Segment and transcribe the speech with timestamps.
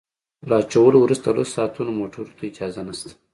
[0.49, 3.11] له اچولو وروسته تر لسو ساعتونو موټرو ته اجازه نشته